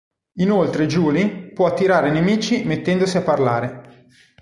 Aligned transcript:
Inoltre 0.39 0.87
Juli 0.87 1.51
può 1.53 1.67
attirare 1.67 2.07
i 2.09 2.11
nemici 2.11 2.63
mettendosi 2.63 3.17
a 3.17 3.21
parlare. 3.21 4.07